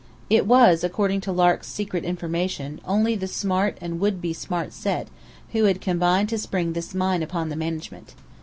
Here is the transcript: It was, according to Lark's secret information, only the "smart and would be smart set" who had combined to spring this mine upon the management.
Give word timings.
It 0.31 0.47
was, 0.47 0.83
according 0.83 1.21
to 1.21 1.31
Lark's 1.31 1.67
secret 1.67 2.03
information, 2.03 2.81
only 2.85 3.13
the 3.15 3.27
"smart 3.27 3.77
and 3.79 3.99
would 3.99 4.19
be 4.19 4.33
smart 4.33 4.73
set" 4.73 5.09
who 5.51 5.65
had 5.65 5.79
combined 5.79 6.29
to 6.29 6.39
spring 6.39 6.73
this 6.73 6.95
mine 6.95 7.21
upon 7.21 7.49
the 7.49 7.55
management. 7.55 8.15